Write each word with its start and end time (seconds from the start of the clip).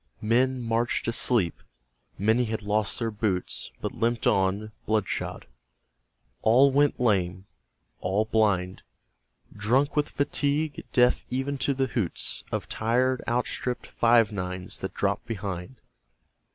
Men 0.23 0.59
marched 0.63 1.07
asleep. 1.07 1.59
Many 2.17 2.45
had 2.45 2.63
lost 2.63 2.97
their 2.97 3.11
boots 3.11 3.69
But 3.81 3.91
limped 3.91 4.25
on, 4.25 4.71
blood 4.87 5.07
shod. 5.07 5.45
All 6.41 6.71
went 6.71 6.99
lame; 6.99 7.45
all 7.99 8.25
blind; 8.25 8.81
Drunk 9.55 9.95
with 9.95 10.09
fatigue; 10.09 10.85
deaf 10.91 11.23
even 11.29 11.59
to 11.59 11.75
the 11.75 11.85
hoots 11.85 12.43
Of 12.51 12.67
tired, 12.67 13.21
outstripped 13.27 13.85
Five 13.85 14.31
Nines 14.31 14.79
that 14.79 14.95
dropped 14.95 15.27
behind. 15.27 15.79